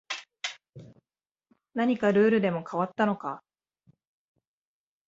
[1.75, 3.43] 何かルールでも変わったのか